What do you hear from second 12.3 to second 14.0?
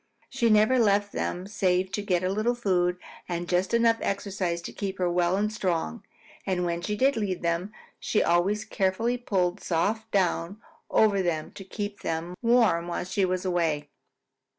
warm while she was away.